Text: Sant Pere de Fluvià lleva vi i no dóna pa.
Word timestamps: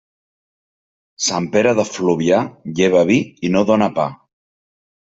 Sant 1.25 1.51
Pere 1.57 1.75
de 1.81 1.87
Fluvià 1.91 2.41
lleva 2.81 3.07
vi 3.13 3.21
i 3.49 3.55
no 3.57 3.67
dóna 3.75 3.95
pa. 4.03 4.11